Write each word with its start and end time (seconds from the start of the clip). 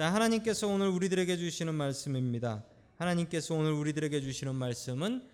자, 0.00 0.14
하나님께서 0.14 0.66
오늘 0.66 0.88
우리들에게 0.88 1.36
주시는 1.36 1.74
말씀입니다. 1.74 2.64
하나님께서 2.96 3.54
오늘 3.54 3.72
우리들에게 3.72 4.22
주시는 4.22 4.54
말씀은 4.54 5.28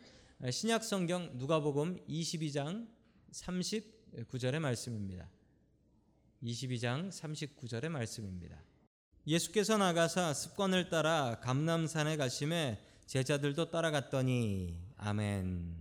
신약 0.51 0.83
성경 0.83 1.31
누가복음 1.35 2.05
22장 2.09 2.89
39절의 3.31 4.59
말씀입니다. 4.59 5.31
22장 6.43 7.11
39절의 7.11 7.91
말씀입니다. 7.91 8.61
예수께서 9.29 9.79
나가사 9.79 10.35
습관을 10.35 10.89
따라 10.89 11.39
감남산에 11.45 12.17
가심에 12.17 12.81
제자들도 13.07 13.71
따라갔더니 13.71 14.81
아멘. 14.97 15.77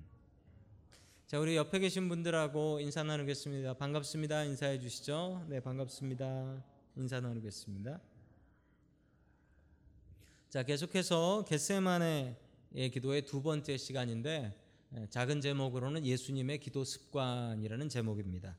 자, 1.26 1.40
우리 1.40 1.56
옆에 1.56 1.80
계신 1.80 2.08
분들하고 2.08 2.80
인사 2.82 3.02
나누겠습니다. 3.02 3.78
반갑습니다. 3.80 4.44
인사해 4.44 4.80
주시죠. 4.80 5.44
네, 5.50 5.60
반갑습니다. 5.60 6.64
인사 6.98 7.20
나누겠습니다. 7.20 8.00
자, 10.56 10.64
계속해서 10.64 11.44
겟세만의 11.50 12.38
기도의 12.94 13.26
두 13.26 13.42
번째 13.42 13.76
시간인데 13.76 14.58
작은 15.10 15.42
제목으로는 15.42 16.06
예수님의 16.06 16.62
기도 16.62 16.86
습관이라는 16.86 17.90
제목입니다. 17.90 18.58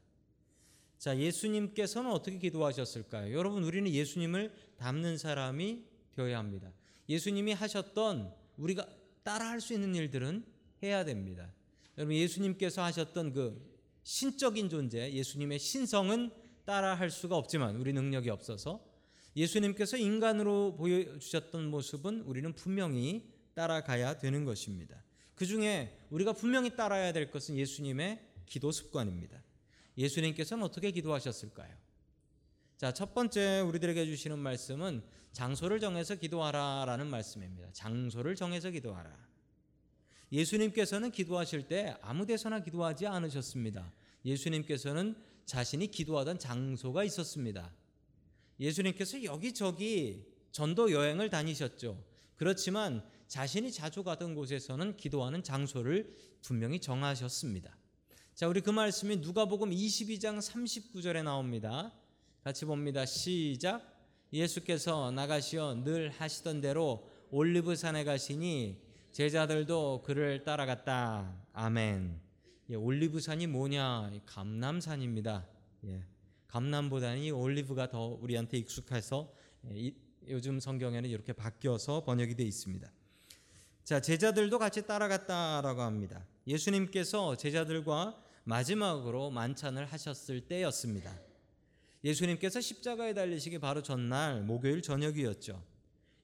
자, 0.98 1.16
예수님께서는 1.16 2.10
어떻게 2.10 2.36
기도하셨을까요? 2.36 3.34
여러분, 3.34 3.64
우리는 3.64 3.90
예수님을 3.90 4.52
닮는 4.76 5.16
사람이 5.16 5.86
되어야 6.14 6.38
합니다. 6.38 6.70
예수님이 7.08 7.54
하셨던 7.54 8.30
우리가 8.58 8.86
따라할 9.22 9.62
수 9.62 9.72
있는 9.72 9.94
일들은 9.94 10.44
해야 10.82 11.02
됩니다. 11.02 11.50
여러분, 11.96 12.14
예수님께서 12.14 12.82
하셨던 12.82 13.32
그 13.32 13.74
신적인 14.02 14.68
존재, 14.68 15.10
예수님의 15.14 15.58
신성은 15.58 16.30
따라할 16.66 17.10
수가 17.10 17.38
없지만 17.38 17.76
우리 17.76 17.94
능력이 17.94 18.28
없어서 18.28 18.85
예수님께서 19.36 19.98
인간으로 19.98 20.74
보여주셨던 20.76 21.70
모습은 21.70 22.22
우리는 22.22 22.54
분명히 22.54 23.30
따라가야 23.54 24.18
되는 24.18 24.44
것입니다. 24.44 25.02
그 25.34 25.44
중에 25.44 25.98
우리가 26.10 26.32
분명히 26.32 26.74
따라야 26.74 27.12
될 27.12 27.30
것은 27.30 27.56
예수님의 27.56 28.20
기도 28.46 28.72
습관입니다. 28.72 29.42
예수님께서는 29.98 30.64
어떻게 30.64 30.90
기도하셨을까요? 30.90 31.74
자, 32.78 32.92
첫 32.92 33.14
번째 33.14 33.60
우리들에게 33.60 34.06
주시는 34.06 34.38
말씀은 34.38 35.02
장소를 35.32 35.80
정해서 35.80 36.14
기도하라 36.14 36.84
라는 36.86 37.08
말씀입니다. 37.08 37.68
장소를 37.72 38.36
정해서 38.36 38.70
기도하라. 38.70 39.14
예수님께서는 40.32 41.10
기도하실 41.10 41.68
때 41.68 41.96
아무 42.00 42.26
데서나 42.26 42.60
기도하지 42.60 43.06
않으셨습니다. 43.06 43.92
예수님께서는 44.24 45.14
자신이 45.44 45.90
기도하던 45.90 46.38
장소가 46.38 47.04
있었습니다. 47.04 47.72
예수님께서 48.58 49.22
여기저기 49.24 50.24
전도 50.52 50.92
여행을 50.92 51.30
다니셨죠. 51.30 52.02
그렇지만 52.36 53.02
자신이 53.28 53.72
자주 53.72 54.04
가던 54.04 54.34
곳에서는 54.34 54.96
기도하는 54.96 55.42
장소를 55.42 56.14
분명히 56.42 56.80
정하셨습니다. 56.80 57.76
자, 58.34 58.48
우리 58.48 58.60
그 58.60 58.70
말씀이 58.70 59.16
누가복음 59.16 59.70
22장 59.70 60.38
39절에 60.38 61.22
나옵니다. 61.22 61.92
같이 62.42 62.64
봅니다. 62.64 63.04
시작. 63.06 63.96
예수께서 64.32 65.10
나가시어 65.10 65.82
늘 65.84 66.10
하시던 66.10 66.60
대로 66.60 67.10
올리브 67.30 67.74
산에 67.74 68.04
가시니 68.04 68.80
제자들도 69.12 70.02
그를 70.04 70.44
따라갔다. 70.44 71.34
아멘. 71.52 72.20
예, 72.70 72.74
올리브 72.74 73.20
산이 73.20 73.46
뭐냐? 73.46 74.12
감남산입니다. 74.26 75.48
예, 75.86 76.02
감남보다는 76.48 77.30
올리브가 77.32 77.88
더 77.88 78.06
우리한테 78.20 78.58
익숙해서 78.58 79.32
예, 79.70 79.92
요즘 80.28 80.60
성경에는 80.60 81.08
이렇게 81.08 81.32
바뀌어서 81.32 82.04
번역이 82.04 82.34
되어 82.34 82.46
있습니다. 82.46 82.90
자, 83.84 84.00
제자들도 84.00 84.58
같이 84.58 84.86
따라갔다라고 84.86 85.82
합니다. 85.82 86.26
예수님께서 86.46 87.36
제자들과 87.36 88.20
마지막으로 88.44 89.30
만찬을 89.30 89.86
하셨을 89.86 90.42
때였습니다. 90.42 91.16
예수님께서 92.04 92.60
십자가에 92.60 93.14
달리시기 93.14 93.58
바로 93.58 93.82
전날 93.82 94.42
목요일 94.42 94.82
저녁이었죠. 94.82 95.62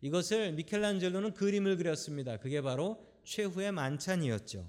이것을 0.01 0.53
미켈란젤로는 0.53 1.35
그림을 1.35 1.77
그렸습니다. 1.77 2.37
그게 2.37 2.61
바로 2.61 3.05
최후의 3.25 3.73
만찬이었죠. 3.73 4.69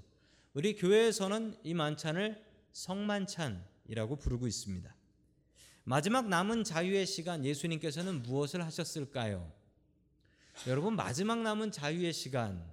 우리 0.54 0.76
교회에서는 0.76 1.56
이 1.64 1.74
만찬을 1.74 2.40
성만찬이라고 2.72 4.16
부르고 4.16 4.46
있습니다. 4.46 4.94
마지막 5.84 6.28
남은 6.28 6.64
자유의 6.64 7.06
시간 7.06 7.44
예수님께서는 7.44 8.22
무엇을 8.22 8.64
하셨을까요? 8.64 9.50
여러분 10.66 10.96
마지막 10.96 11.42
남은 11.42 11.72
자유의 11.72 12.12
시간 12.12 12.64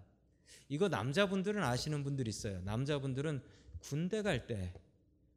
이거 0.69 0.87
남자분들은 0.87 1.61
아시는 1.61 2.03
분들 2.03 2.27
있어요. 2.27 2.61
남자분들은 2.61 3.41
군대 3.81 4.21
갈 4.21 4.47
때 4.47 4.73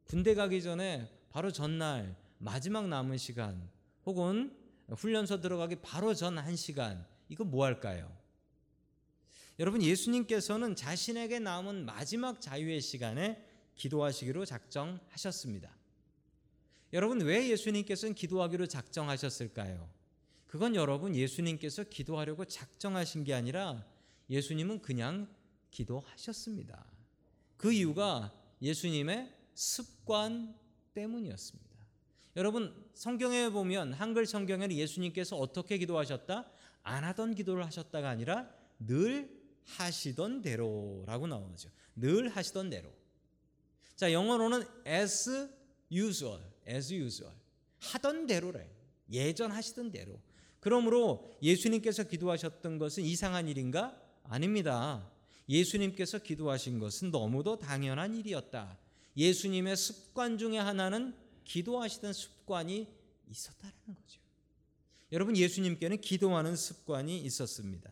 군대 0.05 0.35
가기 0.35 0.61
전에 0.61 1.11
바로 1.31 1.51
전날 1.51 2.15
마지막 2.37 2.87
남은 2.87 3.17
시간 3.17 3.69
혹은 4.05 4.55
훈련소 4.89 5.41
들어가기 5.41 5.77
바로 5.81 6.13
전 6.13 6.37
한 6.37 6.55
시간 6.55 7.05
이거 7.27 7.43
뭐 7.43 7.65
할까요? 7.65 8.15
여러분 9.57 9.81
예수님께서는 9.81 10.75
자신에게 10.75 11.39
남은 11.39 11.85
마지막 11.85 12.39
자유의 12.39 12.81
시간에 12.81 13.43
기도하시기로 13.75 14.45
작정하셨습니다. 14.45 15.75
여러분 16.95 17.19
왜 17.19 17.49
예수님께서는 17.49 18.15
기도하기로 18.15 18.67
작정하셨을까요? 18.67 19.89
그건 20.47 20.75
여러분 20.75 21.13
예수님께서 21.13 21.83
기도하려고 21.83 22.45
작정하신 22.45 23.25
게 23.25 23.33
아니라 23.33 23.85
예수님은 24.29 24.81
그냥 24.81 25.27
기도하셨습니다. 25.71 26.85
그 27.57 27.73
이유가 27.73 28.33
예수님의 28.61 29.29
습관 29.53 30.57
때문이었습니다. 30.93 31.69
여러분 32.37 32.73
성경에 32.93 33.49
보면 33.49 33.91
한글 33.91 34.25
성경에는 34.25 34.73
예수님께서 34.73 35.35
어떻게 35.35 35.77
기도하셨다? 35.77 36.49
안 36.83 37.03
하던 37.03 37.35
기도를 37.35 37.65
하셨다가 37.65 38.09
아니라 38.09 38.49
늘 38.79 39.29
하시던 39.65 40.43
대로라고 40.43 41.27
나오죠. 41.27 41.69
늘 41.97 42.29
하시던 42.29 42.69
대로. 42.69 42.89
자, 43.97 44.13
영어로는 44.13 44.63
as 44.87 45.49
usual, 45.91 46.54
as 46.67 46.93
usual. 46.93 47.35
하던 47.79 48.27
대로래. 48.27 48.69
예전 49.11 49.51
하시던 49.51 49.91
대로. 49.91 50.19
그러므로 50.59 51.31
예수님께서 51.41 52.03
기도하셨던 52.03 52.79
것은 52.79 53.03
이상한 53.03 53.47
일인가? 53.47 54.01
아닙니다. 54.23 55.11
예수님께서 55.47 56.19
기도하신 56.19 56.79
것은 56.79 57.11
너무도 57.11 57.59
당연한 57.59 58.15
일이었다. 58.15 58.77
예수님의 59.15 59.77
습관 59.77 60.37
중에 60.37 60.57
하나는 60.57 61.15
기도하시던 61.43 62.13
습관이 62.13 62.87
있었다라는 63.29 63.95
거죠. 63.95 64.19
여러분 65.11 65.37
예수님께는 65.37 66.01
기도하는 66.01 66.55
습관이 66.55 67.21
있었습니다. 67.21 67.91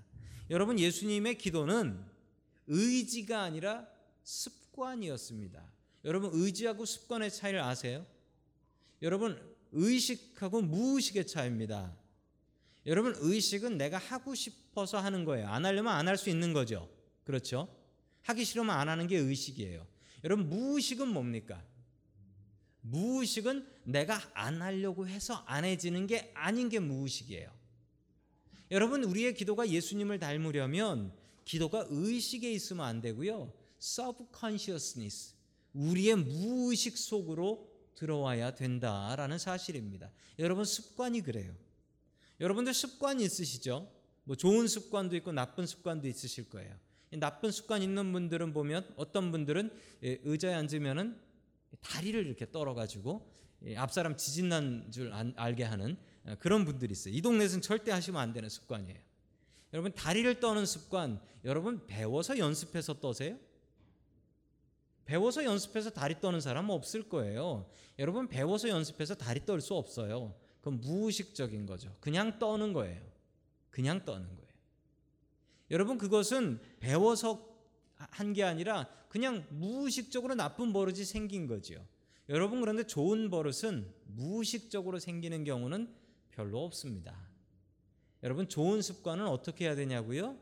여러분 0.50 0.80
예수님의 0.80 1.38
기도는 1.38 2.04
의지가 2.68 3.42
아니라 3.42 3.88
습관이었습니다. 4.24 5.64
여러분 6.06 6.32
의지하고 6.34 6.86
습관의 6.86 7.32
차이를 7.32 7.62
아세요? 7.62 8.06
여러분 9.04 9.38
의식하고 9.72 10.62
무의식의 10.62 11.28
차이입니다. 11.28 11.96
여러분 12.86 13.14
의식은 13.18 13.78
내가 13.78 13.98
하고 13.98 14.34
싶어서 14.34 14.98
하는 15.00 15.26
거예요. 15.26 15.48
안 15.48 15.66
하려면 15.66 15.94
안 15.94 16.08
할 16.08 16.18
수 16.18 16.30
있는 16.30 16.54
거죠. 16.54 16.90
그렇죠? 17.24 17.68
하기 18.24 18.44
싫으면 18.46 18.72
안 18.72 18.90
하는 18.90 19.08
게 19.08 19.18
의식이에요. 19.18 19.86
여러분 20.24 20.50
무의식은 20.50 21.08
뭡니까? 21.08 21.64
무의식은 22.82 23.68
내가 23.86 24.22
안 24.34 24.62
하려고 24.62 25.08
해서 25.08 25.44
안 25.48 25.66
해지는 25.66 26.08
게 26.08 26.32
아닌 26.34 26.70
게 26.70 26.80
무의식이에요. 26.80 27.52
여러분 28.72 29.04
우리의 29.04 29.34
기도가 29.36 29.70
예수님을 29.70 30.20
닮으려면 30.20 31.14
기도가 31.46 31.86
의식에 31.90 32.52
있으면 32.54 32.86
안 32.86 33.02
되고요. 33.02 33.54
subconsciousness 33.82 35.36
우리의 35.74 36.16
무의식 36.16 36.98
속으로 36.98 37.73
들어와야 37.96 38.56
된다라는 38.56 39.38
사실입니다. 39.38 40.12
여러분 40.40 40.66
습관이 40.66 41.22
그래요. 41.22 41.56
여러분들 42.40 42.74
습관이 42.74 43.24
있으시죠? 43.24 43.92
뭐 44.24 44.36
좋은 44.36 44.68
습관도 44.68 45.16
있고 45.18 45.32
나쁜 45.32 45.66
습관도 45.66 46.08
있으실 46.08 46.50
거예요. 46.50 46.76
나쁜 47.12 47.52
습관 47.52 47.84
있는 47.84 48.12
분들은 48.12 48.54
보면 48.54 48.92
어떤 48.96 49.32
분들은 49.32 49.72
예, 50.04 50.20
의자에 50.24 50.54
앉으면은 50.54 51.20
다리를 51.82 52.26
이렇게 52.26 52.50
떨어가지고 52.52 53.32
예, 53.66 53.76
앞사람 53.78 54.18
지진 54.18 54.50
난 54.50 54.90
줄 54.92 55.12
알게 55.36 55.64
하는 55.64 55.98
어, 56.26 56.36
그런 56.40 56.66
분들이 56.66 56.92
있어요. 56.92 57.14
이 57.14 57.22
동네에서는 57.22 57.62
절대 57.62 57.92
하시면 57.92 58.20
안 58.20 58.34
되는 58.34 58.50
습관이에요. 58.50 58.98
여러분 59.74 59.92
다리를 59.94 60.40
떠는 60.40 60.66
습관 60.66 61.20
여러분 61.46 61.86
배워서 61.88 62.38
연습해서 62.38 63.00
떠세요? 63.00 63.38
배워서 65.06 65.44
연습해서 65.44 65.90
다리 65.90 66.20
떠는 66.20 66.40
사람 66.42 66.70
없을 66.70 67.10
거예요. 67.10 67.70
여러분 68.00 68.28
배워서 68.28 68.70
연습해서 68.70 69.16
다리 69.16 69.46
떨 69.46 69.62
수 69.62 69.76
없어요. 69.76 70.34
그건 70.60 70.80
무의식적인 70.82 71.66
거죠. 71.66 71.96
그냥 72.00 72.40
떠는 72.40 72.74
거예요. 72.74 73.02
그냥 73.70 74.06
떠는 74.06 74.26
거예요. 74.28 74.54
여러분 75.72 75.98
그것은 75.98 76.60
배워서 76.80 77.52
한 77.96 78.34
게 78.34 78.44
아니라 78.44 78.88
그냥 79.10 79.46
무의식적으로 79.50 80.36
나쁜 80.36 80.74
버릇이 80.74 81.04
생긴 81.06 81.48
거지요. 81.48 81.86
여러분 82.30 82.62
그런데 82.62 82.84
좋은 82.86 83.30
버릇은 83.30 83.94
무의식적으로 84.06 85.00
생기는 85.00 85.44
경우는 85.44 85.94
별로 86.32 86.64
없습니다. 86.64 87.16
여러분 88.24 88.48
좋은 88.48 88.82
습관은 88.82 89.28
어떻게 89.28 89.66
해야 89.66 89.76
되냐고요? 89.76 90.38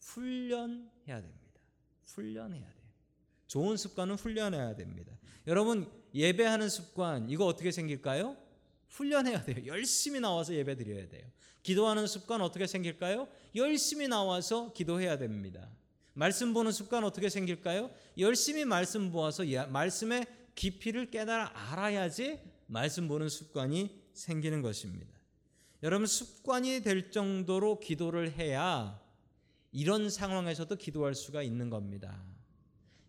훈련해야 0.00 1.20
됩니다. 1.20 1.60
훈련해야 2.06 2.64
돼요. 2.72 2.77
좋은 3.48 3.76
습관은 3.76 4.14
훈련해야 4.14 4.76
됩니다. 4.76 5.12
여러분 5.46 5.90
예배하는 6.14 6.68
습관 6.68 7.28
이거 7.28 7.46
어떻게 7.46 7.72
생길까요? 7.72 8.36
훈련해야 8.90 9.44
돼요. 9.44 9.66
열심히 9.66 10.20
나와서 10.20 10.54
예배 10.54 10.76
드려야 10.76 11.08
돼요. 11.08 11.24
기도하는 11.62 12.06
습관 12.06 12.40
어떻게 12.40 12.66
생길까요? 12.66 13.28
열심히 13.56 14.06
나와서 14.08 14.72
기도해야 14.72 15.18
됩니다. 15.18 15.68
말씀 16.14 16.52
보는 16.52 16.72
습관 16.72 17.04
어떻게 17.04 17.28
생길까요? 17.28 17.90
열심히 18.18 18.64
말씀 18.64 19.10
보아서 19.10 19.44
말씀의 19.68 20.26
깊이를 20.54 21.10
깨달아 21.10 21.52
알아야지 21.72 22.40
말씀 22.66 23.08
보는 23.08 23.28
습관이 23.28 23.90
생기는 24.12 24.62
것입니다. 24.62 25.12
여러분 25.82 26.06
습관이 26.06 26.82
될 26.82 27.10
정도로 27.10 27.78
기도를 27.78 28.32
해야 28.32 29.00
이런 29.70 30.10
상황에서도 30.10 30.74
기도할 30.76 31.14
수가 31.14 31.42
있는 31.42 31.70
겁니다. 31.70 32.20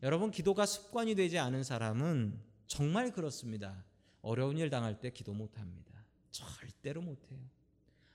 여러분 0.02 0.32
기도가 0.32 0.66
습관이 0.66 1.16
되지 1.16 1.38
않은 1.40 1.64
사람은 1.64 2.40
정말 2.68 3.12
그렇습니다. 3.12 3.84
어려운 4.22 4.58
일 4.58 4.70
당할 4.70 5.00
때 5.00 5.12
기도 5.12 5.34
못 5.34 5.58
합니다. 5.60 5.92
절대로 6.32 7.02
못 7.02 7.20
해요. 7.32 7.40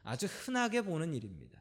아주 0.03 0.27
흔하게 0.27 0.83
보는 0.83 1.15
일입니다. 1.15 1.61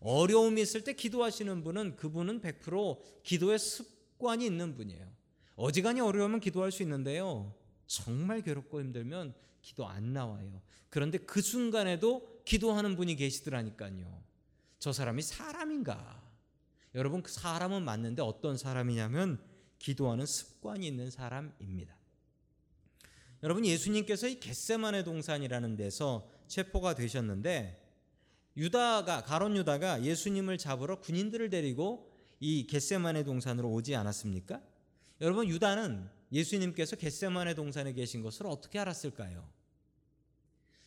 어려움이 0.00 0.60
있을 0.62 0.84
때 0.84 0.92
기도하시는 0.92 1.64
분은 1.64 1.96
그분은 1.96 2.40
100% 2.40 3.22
기도의 3.24 3.58
습관이 3.58 4.46
있는 4.46 4.74
분이에요. 4.74 5.08
어지간히 5.56 6.00
어려우면 6.00 6.40
기도할 6.40 6.70
수 6.70 6.82
있는데요. 6.82 7.54
정말 7.86 8.42
괴롭고 8.42 8.80
힘들면 8.80 9.34
기도 9.60 9.86
안 9.88 10.12
나와요. 10.12 10.62
그런데 10.88 11.18
그 11.18 11.40
순간에도 11.40 12.42
기도하는 12.44 12.94
분이 12.96 13.16
계시더라니까요. 13.16 14.22
저 14.78 14.92
사람이 14.92 15.22
사람인가? 15.22 16.27
여러분 16.94 17.22
그 17.22 17.30
사람은 17.30 17.84
맞는데 17.84 18.22
어떤 18.22 18.56
사람이냐면 18.56 19.40
기도하는 19.78 20.26
습관이 20.26 20.86
있는 20.86 21.10
사람입니다. 21.10 21.96
여러분 23.42 23.64
예수님께서 23.64 24.26
이 24.26 24.40
겟세만의 24.40 25.04
동산이라는 25.04 25.76
데서 25.76 26.28
체포가 26.48 26.94
되셨는데 26.94 27.84
유다가 28.56 29.22
가론 29.22 29.56
유다가 29.56 30.02
예수님을 30.02 30.58
잡으러 30.58 31.00
군인들을 31.00 31.48
데리고 31.50 32.10
이 32.40 32.66
겟세만의 32.66 33.24
동산으로 33.24 33.70
오지 33.70 33.94
않았습니까? 33.94 34.60
여러분 35.20 35.48
유다는 35.48 36.08
예수님께서 36.32 36.96
겟세만의 36.96 37.54
동산에 37.54 37.92
계신 37.92 38.22
것을 38.22 38.46
어떻게 38.46 38.78
알았을까요? 38.78 39.48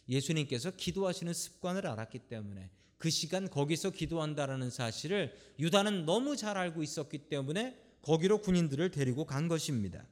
예수님께서 0.10 0.72
기도하시는 0.72 1.34
습관을 1.34 1.88
알았기 1.88 2.20
때문에 2.20 2.70
그 3.02 3.10
시간 3.10 3.50
거기서 3.50 3.90
기도한다라는 3.90 4.70
사실을 4.70 5.36
유다는 5.58 6.06
너무 6.06 6.38
잘 6.38 6.56
알고 6.56 6.84
있었기 6.84 7.30
때문에 7.30 7.76
거기로 8.04 8.42
군인들을 8.42 8.92
데리고 8.92 9.26
간 9.26 9.48
것입니다. 9.48 10.06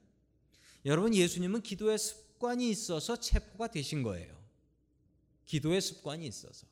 여러분 0.85 1.13
예수님은 1.13 1.61
기도의 1.61 1.99
습관이 1.99 2.67
있어서 2.67 3.15
체포가 3.15 3.67
되신 3.67 4.01
거예요. 4.01 4.35
기도의 5.45 5.81
습관이 5.81 6.25
있어서. 6.25 6.65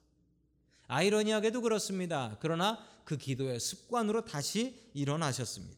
아이러니하게도 0.88 1.62
그렇습니다. 1.62 2.38
그러나 2.42 2.84
그 3.06 3.16
기도의 3.16 3.60
습관으로 3.60 4.26
다시 4.26 4.90
일어나셨습니다. 4.96 5.78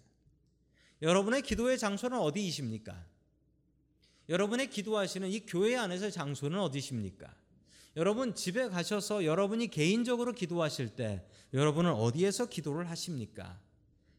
여러분의 1.01 1.41
기도의 1.41 1.77
장소는 1.77 2.17
어디이십니까? 2.17 3.05
여러분의 4.29 4.69
기도하시는 4.69 5.29
이 5.31 5.45
교회 5.45 5.75
안에서 5.75 6.09
장소는 6.09 6.59
어디십니까? 6.59 7.35
여러분 7.95 8.35
집에 8.35 8.67
가셔서 8.69 9.25
여러분이 9.25 9.67
개인적으로 9.67 10.33
기도하실 10.33 10.95
때 10.95 11.25
여러분은 11.53 11.91
어디에서 11.91 12.47
기도를 12.47 12.89
하십니까? 12.89 13.59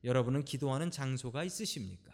여러분은 0.05 0.45
기도하는 0.45 0.91
장소가 0.91 1.45
있으십니까? 1.45 2.13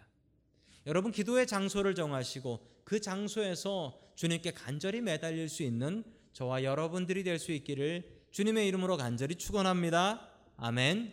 여러분 0.87 1.13
기도의 1.13 1.47
장소를 1.47 1.95
정하시고 1.95 2.65
그 2.85 3.01
장소에서 3.01 3.99
주님께 4.15 4.53
간절히 4.53 5.01
매달릴 5.01 5.49
수 5.49 5.63
있는 5.63 6.05
저와 6.33 6.63
여러분들이 6.63 7.25
될 7.25 7.39
수 7.39 7.53
있기를 7.53 8.27
주님의 8.31 8.69
이름으로 8.69 8.97
간절히 8.97 9.35
축원합니다. 9.37 10.29
아멘. 10.59 11.13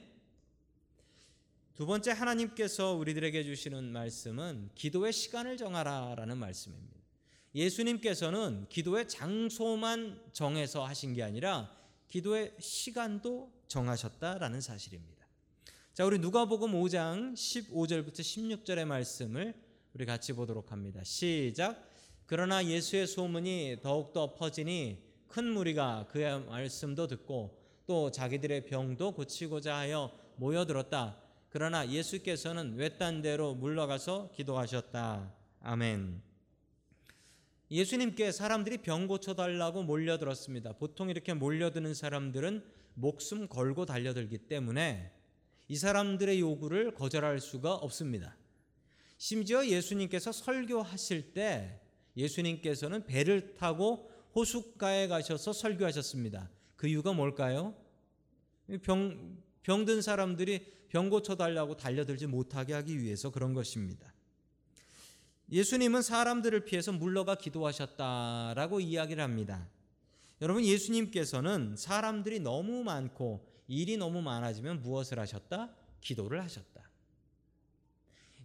두 1.74 1.86
번째 1.86 2.12
하나님께서 2.12 2.94
우리들에게 2.94 3.44
주시는 3.44 3.92
말씀은 3.92 4.70
기도의 4.76 5.14
시간을 5.14 5.58
정하라라는 5.58 6.38
말씀입니다. 6.38 7.03
예수님께서는 7.56 8.66
기도의 8.70 9.08
장소만 9.08 10.22
정해서 10.34 10.86
하신 10.86 11.14
게 11.14 11.24
아니라 11.24 11.72
기도의 12.08 12.54
시간도 12.60 13.52
정하셨다라는 13.68 14.62
사실입니다. 14.62 15.26
자, 15.94 16.06
우리 16.06 16.18
누가복음 16.18 16.72
5장 16.74 17.34
15절부터 17.34 18.22
16절의 18.22 18.86
말씀을 18.86 19.54
우리 19.94 20.06
같이 20.06 20.34
보도록 20.34 20.72
합니다. 20.72 21.04
시작. 21.04 21.88
그러나 22.26 22.66
예수의 22.66 23.06
소문이 23.06 23.78
더욱더 23.82 24.34
퍼지니 24.34 25.04
큰 25.28 25.46
무리가 25.46 26.08
그의 26.10 26.42
말씀도 26.46 27.08
듣고 27.08 27.60
또 27.86 28.10
자기들의 28.10 28.66
병도 28.66 29.12
고치고자 29.12 29.76
하여 29.76 30.12
모여들었다. 30.38 31.18
그러나 31.50 31.88
예수께서는 31.88 32.76
외딴 32.76 33.22
데로 33.22 33.54
물러가서 33.54 34.32
기도하셨다. 34.36 35.32
아멘. 35.62 36.33
예수님께 37.72 38.32
사람들이 38.32 38.78
병 38.78 39.08
고쳐달라고 39.08 39.84
몰려들었습니다. 39.84 40.74
보통 40.74 41.10
이렇게 41.10 41.34
몰려드는 41.34 41.94
사람들은 41.94 42.64
목숨 42.96 43.48
걸고 43.48 43.86
달려들기 43.86 44.38
때문에 44.40 45.12
이 45.68 45.76
사람들의 45.76 46.40
요구를 46.40 46.94
거절할 46.94 47.40
수가 47.40 47.74
없습니다. 47.76 48.36
심지어 49.18 49.66
예수님께서 49.66 50.32
설교하실 50.32 51.34
때 51.34 51.80
예수님께서는 52.16 53.06
배를 53.06 53.56
타고 53.56 54.12
호숫가에 54.36 55.08
가셔서 55.08 55.54
설교하셨습니다. 55.54 56.50
그 56.76 56.88
이유가 56.88 57.14
뭘까요? 57.14 57.76
병, 58.84 59.38
병든 59.64 60.02
사람들이 60.02 60.66
병 60.90 61.10
고쳐달라고 61.10 61.78
달려들지 61.78 62.28
못하게 62.28 62.74
하기 62.74 63.02
위해서 63.02 63.32
그런 63.32 63.54
것입니다. 63.54 64.13
예수님은 65.54 66.02
사람들을 66.02 66.66
피해서 66.66 66.92
물러가 66.92 67.36
기도하셨다라고 67.36 68.80
이야기를 68.80 69.22
합니다. 69.24 69.70
여러분 70.42 70.66
예수님께서는 70.66 71.76
사람들이 71.78 72.40
너무 72.40 72.84
많고 72.84 73.48
일이 73.68 73.96
너무 73.96 74.24
많아지면 74.24 74.82
무엇을 74.82 75.20
하셨다? 75.20 75.72
기도를 76.02 76.42
하셨다. 76.42 76.90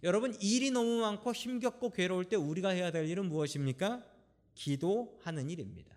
여러분 0.03 0.35
일이 0.39 0.69
너무 0.69 0.99
많고 1.01 1.33
힘겹고 1.33 1.89
괴로울 1.89 2.25
때 2.25 2.35
우리가 2.35 2.69
해야 2.69 2.91
될 2.91 3.07
일은 3.07 3.27
무엇입니까? 3.27 4.05
기도하는 4.53 5.49
일입니다. 5.49 5.95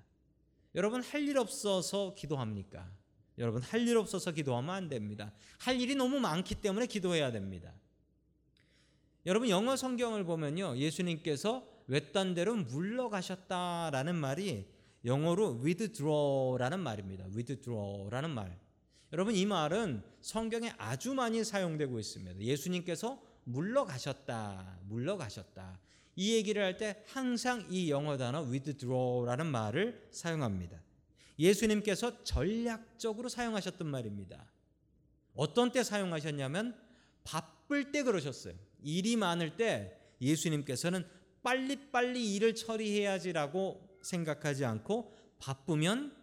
여러분 0.75 1.03
할 1.03 1.29
일 1.29 1.37
없어서 1.37 2.15
기도합니까? 2.15 2.91
여러분 3.37 3.61
할 3.61 3.87
일 3.87 3.99
없어서 3.99 4.33
기도하면 4.33 4.75
안 4.75 4.89
됩니다. 4.89 5.31
할 5.59 5.79
일이 5.79 5.95
너무 5.95 6.19
많기 6.21 6.55
때문에 6.55 6.87
기도해야 6.87 7.31
됩니다. 7.33 7.75
여러분 9.25 9.49
영어 9.49 9.77
성경을 9.77 10.25
보면요. 10.25 10.77
예수님께서 10.77 11.65
외딴 11.87 12.35
데로 12.35 12.57
물러가셨다라는 12.57 14.17
말이 14.17 14.67
영어로 15.05 15.61
withdraw라는 15.63 16.81
말입니다. 16.81 17.27
withdraw라는 17.27 18.31
말. 18.31 18.59
여러분 19.13 19.35
이 19.35 19.47
말은 19.47 20.03
성경에 20.21 20.73
아주 20.79 21.15
많이 21.15 21.45
사용되고 21.45 21.99
있습니다. 22.01 22.41
예수님께서 22.41 23.21
물러가셨다. 23.45 24.81
물러가셨다. 24.89 25.79
이 26.17 26.35
얘기를 26.35 26.63
할 26.63 26.77
때 26.77 27.05
항상 27.07 27.67
이 27.71 27.91
영어 27.91 28.17
단어 28.17 28.43
withdraw라는 28.43 29.47
말을 29.47 30.09
사용합니다. 30.11 30.81
예수님께서 31.39 32.25
전략적으로 32.25 33.29
사용하셨던 33.29 33.87
말입니다. 33.87 34.51
어떤 35.35 35.73
때 35.73 35.83
사용하셨냐면 35.83 36.77
바쁠 37.25 37.93
때 37.93 38.03
그러셨어요. 38.03 38.55
일이 38.85 39.17
많을 39.17 39.57
때 39.57 39.99
예수님께서는 40.21 41.07
빨리빨리 41.43 42.35
일을 42.35 42.55
처리해야지라고 42.55 43.99
생각하지 44.03 44.65
않고 44.65 45.17
바쁘면 45.39 46.17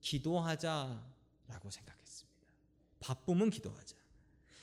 기도하자라고 0.00 1.70
생각했습니다. 1.70 2.48
바쁘면 3.00 3.50
기도하자. 3.50 3.96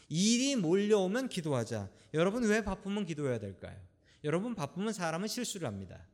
일이 0.10 0.56
몰려오면 0.56 1.29
기도하자. 1.29 1.89
여러분 2.13 2.44
왜 2.44 2.63
바쁘면 2.63 3.06
기도해야 3.06 3.38
될까요? 3.39 3.79
여러분 4.24 4.56
바쁘면 4.56 4.94
사람은 4.94 5.27
실수를 5.27 5.68
합니다. 5.68 6.08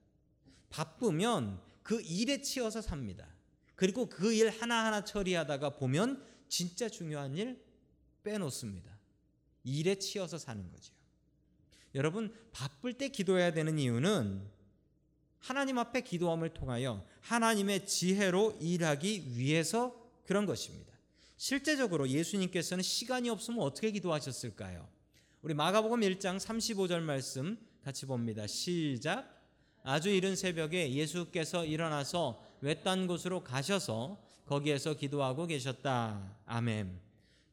바쁘면 0.69 1.61
그 1.83 2.01
일에 2.01 2.41
치여서 2.41 2.81
삽니다. 2.81 3.27
그리고 3.75 4.07
그 4.07 4.33
일 4.33 4.49
하나하나 4.49 5.03
처리하다가 5.03 5.71
보면 5.77 6.25
진짜 6.47 6.89
중요한 6.89 7.35
일 7.35 7.63
빼놓습니다. 8.23 8.91
일에 9.63 9.95
치여서 9.95 10.37
사는 10.37 10.69
거죠. 10.71 10.94
여러분 11.95 12.33
바쁠 12.51 12.93
때 12.93 13.07
기도해야 13.09 13.51
되는 13.51 13.79
이유는 13.79 14.45
하나님 15.39 15.77
앞에 15.77 16.01
기도함을 16.01 16.49
통하여 16.49 17.05
하나님의 17.21 17.87
지혜로 17.87 18.57
일하기 18.59 19.37
위해서 19.37 19.95
그런 20.25 20.45
것입니다. 20.45 20.93
실제적으로 21.37 22.09
예수님께서는 22.09 22.83
시간이 22.83 23.29
없으면 23.29 23.61
어떻게 23.61 23.91
기도하셨을까요? 23.91 24.87
우리 25.41 25.53
마가복음 25.53 26.01
1장 26.01 26.37
35절 26.37 26.99
말씀 27.01 27.57
같이 27.83 28.05
봅니다. 28.05 28.47
시작. 28.47 29.31
아주 29.83 30.09
이른 30.09 30.35
새벽에 30.35 30.91
예수께서 30.91 31.65
일어나서 31.65 32.43
외딴 32.61 33.05
곳으로 33.05 33.43
가셔서 33.43 34.19
거기에서 34.47 34.95
기도하고 34.95 35.45
계셨다. 35.45 36.35
아멘. 36.45 36.99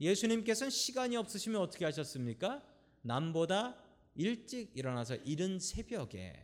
예수님께서는 0.01 0.71
시간이 0.71 1.17
없으시면 1.17 1.61
어떻게 1.61 1.85
하셨습니까? 1.85 2.63
남보다 3.03 3.82
일찍 4.15 4.71
일어나서 4.75 5.17
이른 5.17 5.59
새벽에 5.59 6.35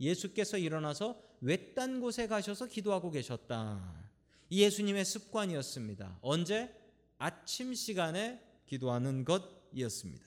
예수께서 0.00 0.58
일어나서 0.58 1.22
외딴 1.40 2.00
곳에 2.00 2.26
가셔서 2.26 2.66
기도하고 2.66 3.10
계셨다. 3.10 4.10
예수님의 4.50 5.04
습관이었습니다. 5.04 6.18
언제? 6.22 6.74
아침 7.18 7.74
시간에 7.74 8.40
기도하는 8.66 9.24
것이었습니다. 9.24 10.24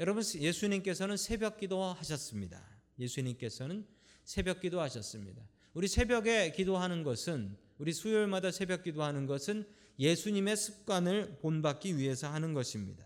여러분 0.00 0.22
예수님께서는 0.22 1.16
새벽 1.16 1.58
기도하셨습니다. 1.58 2.62
예수님께서는 2.98 3.86
새벽 4.24 4.60
기도하셨습니다. 4.60 5.42
우리 5.72 5.88
새벽에 5.88 6.52
기도하는 6.52 7.02
것은 7.02 7.56
우리 7.78 7.92
수요일마다 7.92 8.50
새벽 8.50 8.82
기도하는 8.82 9.26
것은 9.26 9.66
예수님의 9.98 10.56
습관을 10.56 11.38
본받기 11.40 11.96
위해서 11.96 12.28
하는 12.28 12.52
것입니다. 12.52 13.05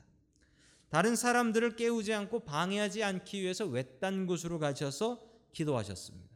다른 0.90 1.14
사람들을 1.14 1.76
깨우지 1.76 2.12
않고 2.12 2.40
방해하지 2.40 3.04
않기 3.04 3.40
위해서 3.40 3.64
외딴 3.64 4.26
곳으로 4.26 4.58
가셔서 4.58 5.22
기도하셨습니다. 5.52 6.28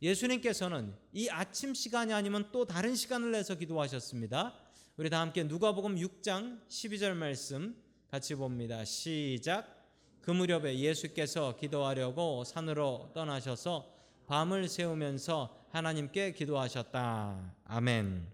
예수님께서는 0.00 0.94
이 1.12 1.28
아침 1.28 1.74
시간이 1.74 2.14
아니면 2.14 2.48
또 2.50 2.64
다른 2.64 2.94
시간을 2.94 3.32
내서 3.32 3.56
기도하셨습니다. 3.56 4.54
우리 4.96 5.10
다 5.10 5.20
함께 5.20 5.44
누가복음 5.44 5.96
6장 5.96 6.66
12절 6.66 7.14
말씀 7.14 7.76
같이 8.10 8.34
봅니다. 8.34 8.84
시작. 8.86 9.76
그 10.22 10.30
무렵에 10.30 10.78
예수께서 10.78 11.56
기도하려고 11.56 12.44
산으로 12.44 13.10
떠나셔서 13.14 13.94
밤을 14.26 14.68
새우면서 14.68 15.66
하나님께 15.70 16.32
기도하셨다. 16.32 17.54
아멘. 17.64 18.26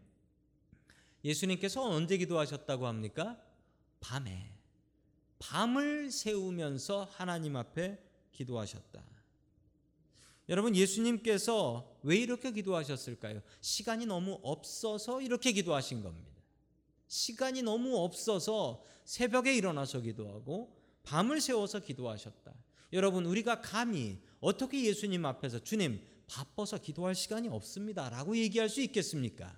예수님께서 1.25 1.83
언제 1.83 2.17
기도하셨다고 2.17 2.87
합니까? 2.87 3.37
밤에. 3.99 4.56
밤을 5.39 6.11
새우면서 6.11 7.09
하나님 7.13 7.57
앞에 7.57 7.99
기도하셨다. 8.33 9.03
여러분 10.49 10.77
예수님께서 10.77 11.99
왜 12.03 12.17
이렇게 12.17 12.53
기도하셨을까요? 12.53 13.43
시간이 13.61 14.07
너무 14.07 14.39
없어서 14.43 15.21
이렇게 15.21 15.53
기도하신 15.53 16.03
겁니다. 16.03 16.31
시간이 17.09 17.63
너무 17.63 17.97
없어서 17.97 18.85
새벽에 19.05 19.55
일어나서 19.55 20.01
기도하고 20.01 20.77
밤을 21.03 21.41
새워서 21.41 21.81
기도하셨다. 21.81 22.55
여러분 22.93 23.27
우리가 23.27 23.61
감히 23.61 24.21
어떻게 24.41 24.85
예수님 24.85 25.25
앞에서 25.25 25.59
주님 25.61 26.01
바빠서 26.27 26.79
기도할 26.79 27.15
시간이 27.15 27.49
없습니다라고 27.49 28.37
얘기할 28.37 28.69
수 28.69 28.81
있겠습니까? 28.83 29.55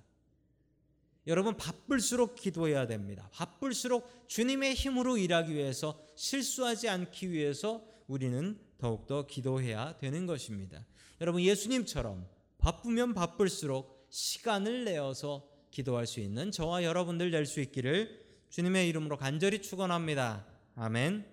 여러분 1.29 1.57
바쁠수록 1.57 2.35
기도해야 2.35 2.87
됩니다. 2.87 3.29
바쁠수록 3.33 4.27
주님의 4.27 4.75
힘으로 4.75 5.19
일하기 5.19 5.55
위해서 5.55 6.01
실수하지 6.17 6.89
않기 6.89 7.31
위해서 7.31 7.85
우리는 8.07 8.59
더욱더 8.79 9.27
기도해야 9.27 9.99
되는 9.99 10.27
것입니다. 10.27 10.85
여러분 11.21 11.43
예수님처럼 11.43 12.27
바쁘면 12.57 13.13
바쁠수록 13.13 14.09
시간을 14.11 14.85
내어서 14.85 15.47
기도할 15.71 16.07
수 16.07 16.21
있는 16.21 16.51
저와 16.51 16.83
여러분들 16.83 17.31
될 17.31 17.45
수 17.45 17.61
있기를 17.61 18.27
주님의 18.49 18.89
이름으로 18.89 19.19
간절히 19.19 19.61
축원합니다. 19.61 20.47
아멘. 20.77 21.27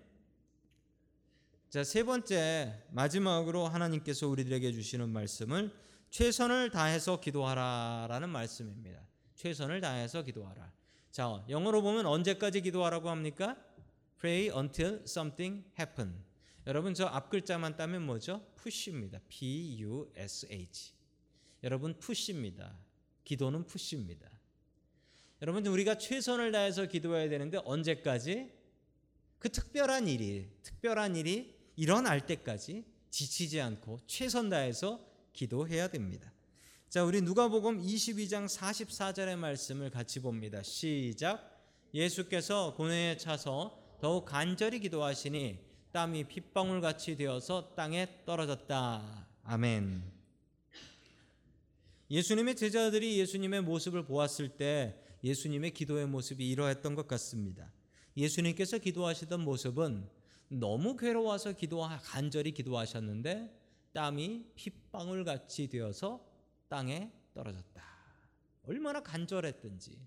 자, 1.70 1.84
세 1.86 2.04
번째 2.04 2.84
마지막으로 2.92 3.68
하나님께서 3.68 4.28
우리들에게 4.28 4.74
주시는 4.74 5.10
말씀을 5.10 5.74
최선을 6.10 6.72
다해서 6.72 7.22
기도하라라는 7.22 8.30
말씀입니다. 8.30 9.00
최선을 9.36 9.82
다해서 9.82 10.24
기도하라. 10.24 10.72
자, 11.12 11.46
영어로 11.50 11.82
보면 11.82 12.06
언제까지 12.06 12.62
기도하라고 12.62 13.10
합니까? 13.10 13.58
Pray 14.20 14.50
until 14.58 15.02
something 15.04 15.66
happen. 15.80 16.24
여러분 16.68 16.94
저 16.94 17.08
앞 17.08 17.30
글자만 17.30 17.78
따면 17.78 18.06
뭐죠? 18.06 18.44
push입니다. 18.56 19.20
P 19.30 19.78
U 19.82 20.12
S 20.16 20.48
H. 20.50 20.94
여러분 21.64 21.94
push입니다. 22.00 22.76
기도는 23.24 23.66
push입니다. 23.68 24.28
여러분 25.42 25.66
우리가 25.68 25.98
최선을 25.98 26.52
다해서 26.52 26.88
기도해야 26.88 27.30
되는데 27.30 27.60
언제까지? 27.64 28.52
그 29.38 29.50
특별한 29.50 30.08
일이 30.08 30.50
특별한 30.64 31.16
일이 31.16 31.56
일어날 31.76 32.26
때까지 32.26 32.84
지치지 33.12 33.62
않고 33.62 34.00
최선 34.08 34.50
다해서 34.50 35.06
기도해야 35.34 35.88
됩니다. 35.90 36.34
자, 36.90 37.04
우리 37.04 37.22
누가복음 37.22 37.82
22장 37.82 38.46
44절의 38.48 39.36
말씀을 39.36 39.90
같이 39.90 40.22
봅니다. 40.22 40.64
시작. 40.64 41.62
예수께서 41.94 42.74
고뇌에 42.76 43.18
차서 43.18 43.98
더욱 44.00 44.24
간절히 44.24 44.80
기도하시니 44.80 45.60
땀이 45.92 46.26
핏방울 46.26 46.80
같이 46.80 47.18
되어서 47.18 47.74
땅에 47.76 48.08
떨어졌다. 48.26 49.28
아멘. 49.44 50.04
예수님의 52.10 52.56
제자들이 52.56 53.20
예수님의 53.20 53.62
모습을 53.64 54.06
보았을 54.06 54.50
때 54.50 54.96
예수님의 55.24 55.72
기도의 55.72 56.08
모습이 56.08 56.50
이러했던 56.50 56.96
것 56.96 57.08
같습니다. 57.10 57.74
예수님께서 58.16 58.78
기도하시던 58.78 59.42
모습은 59.42 60.08
너무 60.48 60.96
괴로워서 60.96 61.54
기도 61.54 61.82
간절히 62.04 62.52
기도하셨는데 62.54 63.52
땀이 63.92 64.46
핏방울 64.56 65.26
같이 65.26 65.68
되어서 65.68 66.35
땅에 66.68 67.12
떨어졌다. 67.34 67.84
얼마나 68.64 69.02
간절했든지 69.02 69.98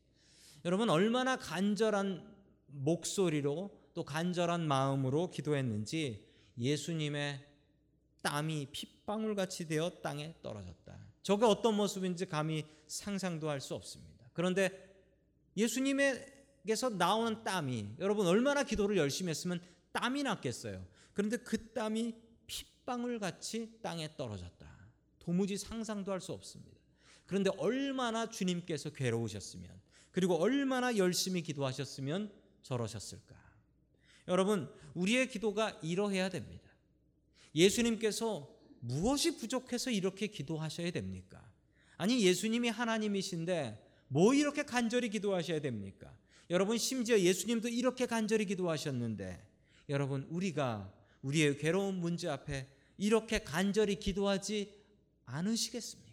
여러분 0.64 0.90
얼마나 0.90 1.36
간절한 1.36 2.36
목소리로 2.68 3.70
또 3.94 4.04
간절한 4.04 4.66
마음으로 4.66 5.30
기도했는지 5.30 6.26
예수님의 6.58 7.46
땀이 8.22 8.68
핏방울 8.72 9.34
같이 9.34 9.66
되어 9.66 9.90
땅에 10.02 10.34
떨어졌다. 10.42 10.98
저게 11.22 11.44
어떤 11.44 11.76
모습인지 11.76 12.26
감히 12.26 12.64
상상도 12.86 13.48
할 13.48 13.60
수 13.60 13.74
없습니다. 13.74 14.28
그런데 14.32 14.88
예수님에게서 15.56 16.90
나오는 16.90 17.42
땀이 17.44 17.96
여러분 17.98 18.26
얼마나 18.26 18.62
기도를 18.62 18.96
열심히 18.96 19.30
했으면 19.30 19.60
땀이 19.92 20.22
났겠어요. 20.22 20.86
그런데 21.12 21.36
그 21.38 21.72
땀이 21.72 22.14
핏방울 22.46 23.18
같이 23.18 23.78
땅에 23.82 24.16
떨어졌다. 24.16 24.57
도무지 25.28 25.58
상상도 25.58 26.11
할 26.11 26.23
수 26.23 26.32
없습니다. 26.32 26.80
그런데 27.26 27.50
얼마나 27.58 28.30
주님께서 28.30 28.88
괴로우셨으면 28.88 29.68
그리고 30.11 30.37
얼마나 30.37 30.97
열심히 30.97 31.42
기도하셨으면 31.42 32.32
저러셨을까? 32.62 33.37
여러분, 34.26 34.73
우리의 34.94 35.28
기도가 35.28 35.78
이러해야 35.82 36.30
됩니다. 36.30 36.70
예수님께서 37.54 38.49
무엇이 38.80 39.37
부족해서 39.37 39.90
이렇게 39.90 40.28
기도하셔야 40.28 40.90
됩니까? 40.92 41.47
아니, 41.99 42.25
예수님이 42.25 42.70
하나님이신데 42.70 43.87
뭐 44.08 44.32
이렇게 44.32 44.62
간절히 44.62 45.11
기도하셔야 45.11 45.61
됩니까? 45.61 46.11
여러분, 46.49 46.78
심지어 46.78 47.18
예수님도 47.18 47.68
이렇게 47.68 48.06
간절히 48.06 48.47
기도하셨는데 48.47 49.47
여러분, 49.90 50.26
우리가 50.30 50.90
우리의 51.20 51.58
괴로운 51.58 51.97
문제 51.97 52.30
앞에 52.30 52.66
이렇게 52.97 53.40
간절히 53.40 53.97
기도하지 53.97 54.77
않으시겠습니까? 55.28 56.08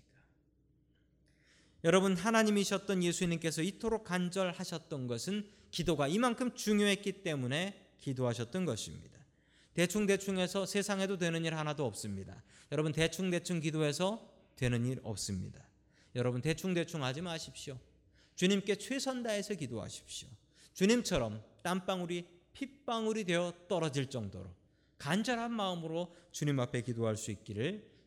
여러분, 1.84 2.16
하나님이셨던 2.16 3.04
예수님께서 3.04 3.62
이토록 3.62 4.04
간절하셨던 4.04 5.08
것은 5.08 5.48
기도가 5.72 6.08
이만큼 6.08 6.56
중요했기 6.56 7.24
때문에 7.24 7.92
기도하셨던 8.00 8.66
것입니다. 8.66 9.20
대충대충해서 9.74 10.66
세상에도 10.66 11.18
되는 11.18 11.44
일 11.46 11.56
하나도 11.56 11.86
없습니다. 11.86 12.44
여러분, 12.72 12.92
대충대충 12.92 13.60
기도해서 13.60 14.32
되는 14.56 14.86
일 14.86 15.00
없습니다. 15.04 15.68
여러분, 16.16 16.42
대충대충 16.42 17.04
하지 17.04 17.22
마십시오. 17.22 17.78
주님께 18.36 18.76
최선 18.76 19.22
다해서 19.22 19.54
기도하십시오. 19.54 20.30
주님처럼 20.74 21.44
땀방울이 21.62 22.28
핏방울이 22.54 23.26
되어 23.26 23.54
떨어질 23.68 24.10
정도로 24.10 24.50
간절한 24.98 25.52
마음으로 25.52 26.16
주님 26.32 26.60
앞에 26.60 26.82
기도할 26.82 27.18
수 27.18 27.32
있기를 27.32 27.95